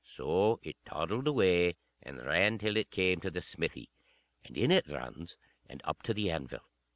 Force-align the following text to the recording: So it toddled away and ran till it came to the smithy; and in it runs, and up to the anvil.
So 0.03 0.59
it 0.63 0.77
toddled 0.83 1.27
away 1.27 1.75
and 2.01 2.25
ran 2.25 2.57
till 2.57 2.75
it 2.75 2.89
came 2.89 3.21
to 3.21 3.29
the 3.29 3.43
smithy; 3.43 3.91
and 4.43 4.57
in 4.57 4.71
it 4.71 4.87
runs, 4.87 5.37
and 5.69 5.79
up 5.83 6.01
to 6.01 6.13
the 6.15 6.31
anvil. 6.31 6.61